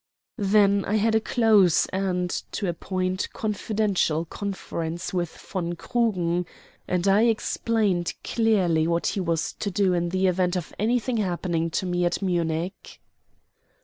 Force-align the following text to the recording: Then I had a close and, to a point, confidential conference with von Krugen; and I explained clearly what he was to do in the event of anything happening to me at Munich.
Then 0.39 0.83
I 0.85 0.95
had 0.95 1.13
a 1.13 1.19
close 1.19 1.85
and, 1.93 2.31
to 2.53 2.67
a 2.67 2.73
point, 2.73 3.27
confidential 3.33 4.25
conference 4.25 5.13
with 5.13 5.29
von 5.37 5.73
Krugen; 5.73 6.47
and 6.87 7.07
I 7.07 7.25
explained 7.25 8.15
clearly 8.23 8.87
what 8.87 9.05
he 9.05 9.19
was 9.19 9.53
to 9.59 9.69
do 9.69 9.93
in 9.93 10.09
the 10.09 10.25
event 10.25 10.55
of 10.55 10.73
anything 10.79 11.17
happening 11.17 11.69
to 11.69 11.85
me 11.85 12.03
at 12.05 12.19
Munich. 12.19 12.99